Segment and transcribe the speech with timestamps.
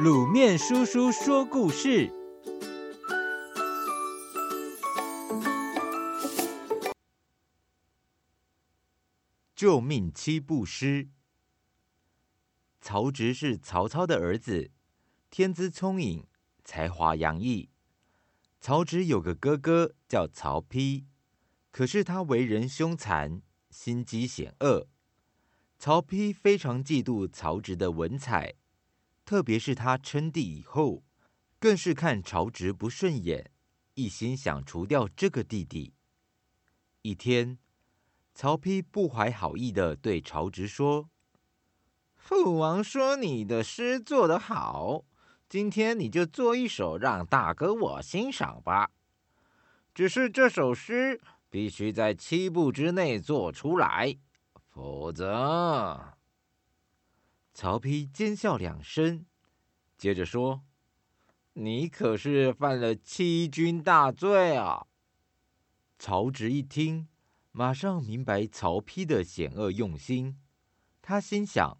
[0.00, 2.10] 卤面叔叔说故事：
[9.54, 11.10] 救命七步诗。
[12.80, 14.70] 曹植是曹操的儿子，
[15.30, 16.26] 天资聪颖，
[16.64, 17.68] 才华洋溢。
[18.60, 21.04] 曹植有个哥哥叫曹丕，
[21.70, 24.88] 可是他为人凶残，心机险恶。
[25.78, 28.54] 曹丕非常嫉妒曹植的文采。
[29.32, 31.04] 特别是他称帝以后，
[31.58, 33.50] 更是看曹植不顺眼，
[33.94, 35.94] 一心想除掉这个弟弟。
[37.00, 37.56] 一天，
[38.34, 41.08] 曹丕不怀好意地对曹植说
[42.14, 45.06] ：“父王说你的诗做得好，
[45.48, 48.90] 今天你就做一首让大哥我欣赏吧。
[49.94, 51.18] 只是这首诗
[51.48, 54.14] 必须在七步之内做出来，
[54.68, 56.12] 否则……”
[57.54, 59.26] 曹丕奸笑两声，
[59.98, 60.64] 接着说
[61.54, 64.86] ：“你可是犯了欺君大罪啊！”
[65.98, 67.08] 曹植一听，
[67.50, 70.40] 马上明白曹丕的险恶用心。
[71.02, 71.78] 他心想：“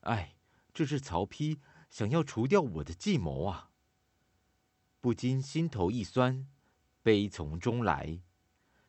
[0.00, 0.36] 哎，
[0.72, 1.58] 这是曹丕
[1.90, 3.70] 想要除掉我的计谋啊！”
[5.00, 6.48] 不禁心头一酸，
[7.02, 8.22] 悲从中来。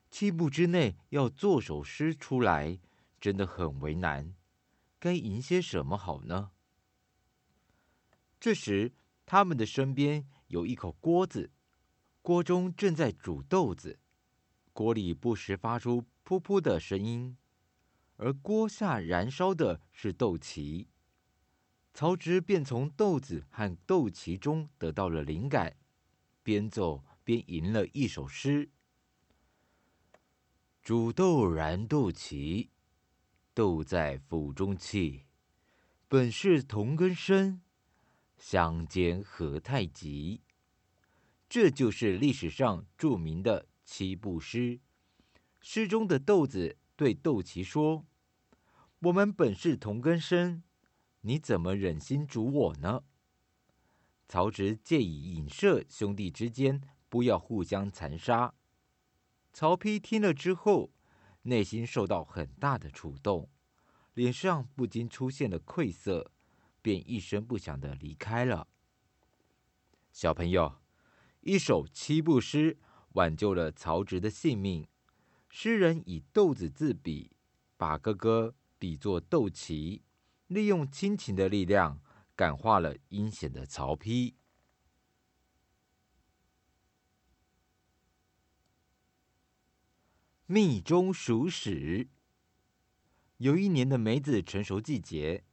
[0.10, 2.80] 七步之内要做首诗出来，
[3.20, 4.36] 真的很为难。
[5.06, 6.50] 该吟些什么好呢？
[8.40, 11.52] 这时，他们的身边有一口锅子，
[12.24, 14.00] 锅中正在煮豆子，
[14.74, 17.38] 锅里不时发出“噗噗”的声音，
[18.16, 20.88] 而锅下燃烧的是豆萁。
[21.94, 25.78] 曹植便从豆子和豆萁中得到了灵感，
[26.42, 28.72] 边走边吟了一首诗
[30.82, 32.70] ：“煮豆燃豆萁。”
[33.56, 35.24] 豆在釜中泣，
[36.10, 37.62] 本是同根生，
[38.38, 40.42] 相煎何太急。
[41.48, 44.82] 这就是历史上著名的七步诗。
[45.62, 48.06] 诗中的豆子对豆萁说
[49.00, 50.62] ：“我们本是同根生，
[51.22, 53.06] 你怎么忍心煮我呢？”
[54.28, 58.54] 曹植借以影射兄弟之间不要互相残杀。
[59.54, 60.92] 曹丕听了之后，
[61.46, 63.50] 内心受到很大的触动，
[64.14, 66.32] 脸上不禁出现了愧色，
[66.82, 68.68] 便一声不响地离开了。
[70.12, 70.82] 小朋友，
[71.42, 72.78] 一首七步诗
[73.14, 74.88] 挽救了曹植的性命。
[75.50, 77.32] 诗人以豆子自比，
[77.78, 80.02] 把哥哥比作豆萁，
[80.48, 82.02] 利用亲情的力量
[82.36, 84.34] 感化了阴险的曹丕。
[90.48, 92.08] 蜜中熟史。
[93.38, 95.44] 有一年的梅子成熟季节，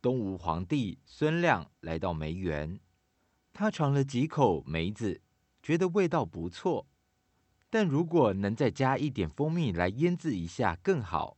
[0.00, 2.78] 东吴皇帝孙亮来到梅园，
[3.52, 5.20] 他尝了几口梅子，
[5.60, 6.86] 觉得味道不错，
[7.68, 11.36] 但如果能再加一点蜂蜜来腌制一下更好。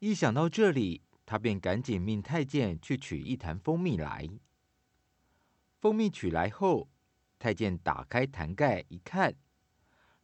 [0.00, 4.28] 一想到这里，他便赶紧命太监去取一坛蜂蜜来。
[5.78, 6.90] 蜂蜜取来后，
[7.38, 9.36] 太监打开坛盖一看。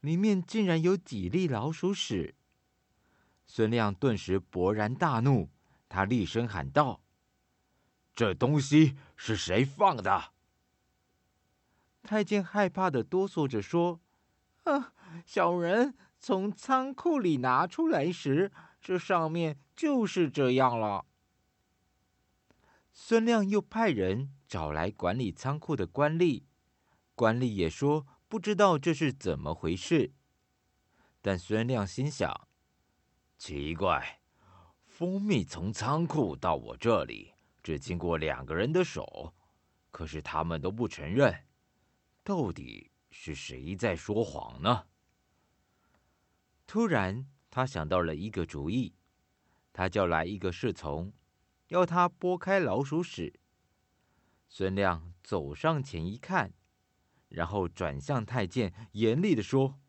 [0.03, 2.35] 里面竟然有几粒老鼠屎！
[3.47, 5.49] 孙亮顿时勃然大怒，
[5.89, 7.05] 他厉声喊道
[8.13, 10.33] ：“这东西是谁放的？”
[12.03, 14.01] 太监害怕的哆嗦着说
[14.65, 14.93] ：“啊，
[15.25, 21.07] 小人从仓库里拿出来时，这上面就是这样了。”
[22.91, 26.43] 孙亮又派人找来管理仓库的官吏，
[27.15, 28.05] 官吏也说。
[28.33, 30.11] 不知道这是怎么回事，
[31.21, 32.49] 但孙亮心想：
[33.37, 34.23] 奇怪，
[34.87, 39.35] 蜂蜜从仓库到我这里只经过两个人的手，
[39.91, 41.45] 可是他们都不承认，
[42.25, 44.87] 到底是谁在说谎呢？
[46.67, 48.95] 突然，他想到了一个主意，
[49.75, 51.13] 他叫来一个侍从，
[51.69, 53.39] 要他拨开老鼠屎。
[54.49, 56.55] 孙亮走上前一看。
[57.33, 59.81] 然后转向太监，严厉地说：“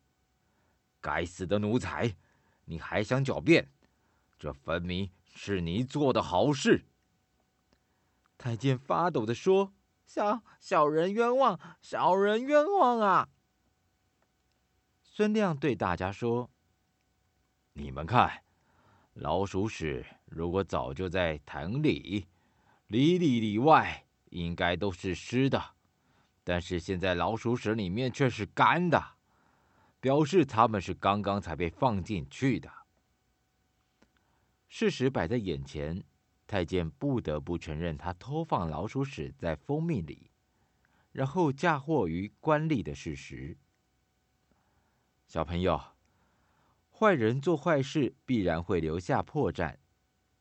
[0.98, 2.16] 该死的奴才，
[2.64, 3.70] 你还想狡辩？
[4.38, 6.86] 这分明是你做的好事。”
[8.38, 9.74] 太监发抖地说
[10.06, 13.28] ：“小小人冤枉，小人冤枉啊！”
[15.04, 16.50] 孙亮对大家说
[17.74, 18.42] ：“你们看，
[19.12, 22.26] 老鼠屎如果早就在藤里，
[22.86, 25.62] 里里里外应该都是湿的。”
[26.44, 29.02] 但是现在老鼠屎里面却是干的，
[29.98, 32.70] 表示他们是刚刚才被放进去的。
[34.68, 36.04] 事实摆在眼前，
[36.46, 40.30] 太监不得不承认他偷放老鼠屎在蜂蜜里，
[41.12, 43.56] 然后嫁祸于官吏的事实。
[45.26, 45.80] 小朋友，
[46.90, 49.78] 坏人做坏事必然会留下破绽。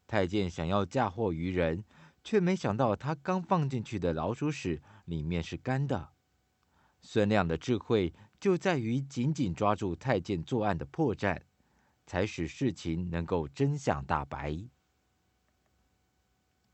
[0.05, 1.85] 太监想要嫁祸于人，
[2.23, 6.11] 却没想到他刚放进去的老鼠屎里面是干的。
[7.01, 11.41] 孙亮的智慧就在于紧紧抓住太监作案的破绽，
[12.05, 14.57] 才使事情能够真相大白。